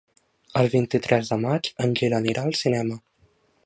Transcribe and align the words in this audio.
El 0.61 0.69
vint-i-tres 0.75 1.29
de 1.33 1.39
maig 1.45 1.71
en 1.87 1.95
Gil 2.01 2.19
anirà 2.23 2.49
al 2.49 2.61
cinema. 2.65 3.03